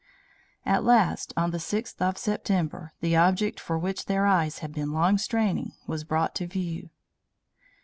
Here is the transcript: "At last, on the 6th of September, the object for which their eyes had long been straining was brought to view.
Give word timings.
"At 0.65 0.83
last, 0.83 1.31
on 1.37 1.51
the 1.51 1.59
6th 1.59 2.01
of 2.01 2.17
September, 2.17 2.91
the 3.01 3.15
object 3.15 3.59
for 3.59 3.77
which 3.77 4.05
their 4.05 4.25
eyes 4.25 4.57
had 4.57 4.75
long 4.75 5.11
been 5.11 5.17
straining 5.19 5.73
was 5.85 6.03
brought 6.03 6.33
to 6.37 6.47
view. 6.47 6.89